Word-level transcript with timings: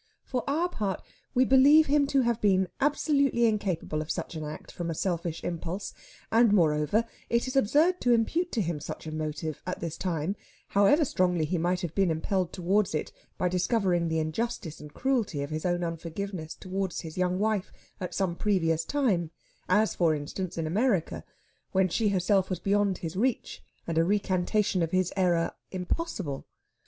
For 0.25 0.43
our 0.49 0.67
part 0.67 1.03
we 1.35 1.45
believe 1.45 1.85
him 1.85 2.07
to 2.07 2.21
have 2.21 2.41
been 2.41 2.69
absolutely 2.79 3.45
incapable 3.45 4.01
of 4.01 4.09
such 4.09 4.33
an 4.33 4.43
act 4.43 4.71
from 4.71 4.89
a 4.89 4.95
selfish 4.95 5.43
impulse; 5.43 5.93
and, 6.31 6.51
moreover, 6.51 7.05
it 7.29 7.47
is 7.47 7.55
absurd 7.55 8.01
to 8.01 8.11
impute 8.11 8.51
to 8.53 8.63
him 8.63 8.79
such 8.79 9.05
a 9.05 9.11
motive, 9.11 9.61
at 9.67 9.79
this 9.79 9.97
time, 9.97 10.35
however 10.69 11.05
strongly 11.05 11.45
he 11.45 11.59
might 11.59 11.81
have 11.81 11.93
been 11.93 12.09
impelled 12.09 12.51
towards 12.51 12.95
it 12.95 13.11
by 13.37 13.47
discovering 13.47 14.07
the 14.07 14.17
injustice 14.17 14.79
and 14.79 14.95
cruelty 14.95 15.43
of 15.43 15.51
his 15.51 15.67
own 15.67 15.83
unforgiveness 15.83 16.55
towards 16.55 17.01
his 17.01 17.15
young 17.15 17.37
wife 17.37 17.71
at 17.99 18.15
some 18.15 18.35
previous 18.35 18.83
time 18.83 19.29
as, 19.69 19.93
for 19.93 20.15
instance, 20.15 20.57
in 20.57 20.65
America 20.65 21.23
when 21.73 21.87
she 21.87 22.09
herself 22.09 22.49
was 22.49 22.59
beyond 22.59 22.97
his 22.97 23.15
reach, 23.15 23.61
and 23.85 23.99
a 23.99 24.03
recantation 24.03 24.81
of 24.81 24.89
his 24.89 25.13
error 25.15 25.51
impossible. 25.69 26.47